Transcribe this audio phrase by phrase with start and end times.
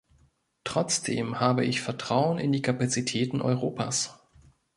[0.63, 4.17] Trotzdem habe ich Vertrauen in die Kapazitäten Europas.